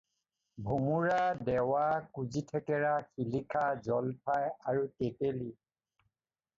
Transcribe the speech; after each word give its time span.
ভোমোৰা, 0.69 1.19
ডেৱা, 1.49 1.83
কুজি 2.19 2.43
থেকেৰা, 2.55 2.97
শিলিখা, 3.13 3.69
জলফাই 3.91 4.51
আৰু 4.73 4.93
তেঁতেলী। 4.99 5.57